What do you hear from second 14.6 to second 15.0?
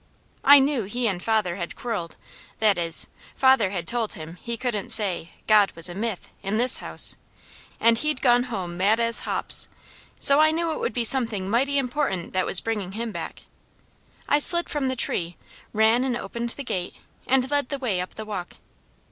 from the